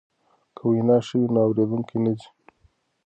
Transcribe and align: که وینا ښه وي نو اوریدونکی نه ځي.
که 0.55 0.61
وینا 0.69 0.97
ښه 1.05 1.15
وي 1.19 1.27
نو 1.33 1.39
اوریدونکی 1.45 1.97
نه 2.03 2.11
ځي. 2.19 2.27